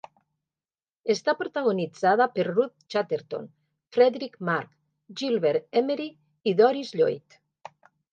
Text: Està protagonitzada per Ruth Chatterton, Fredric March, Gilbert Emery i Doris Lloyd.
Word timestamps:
Està 1.13 1.33
protagonitzada 1.41 2.25
per 2.37 2.45
Ruth 2.47 2.85
Chatterton, 2.95 3.45
Fredric 3.97 4.39
March, 4.49 4.71
Gilbert 5.21 5.79
Emery 5.83 6.09
i 6.53 6.55
Doris 6.63 6.91
Lloyd. 7.01 7.37